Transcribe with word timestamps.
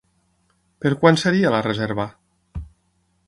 Per 0.85 0.91
quan 1.03 1.19
seria 1.23 1.51
la 1.55 1.61
reserva? 1.67 2.07